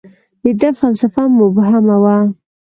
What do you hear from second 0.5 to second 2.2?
ده فلسفه مبهمه وه.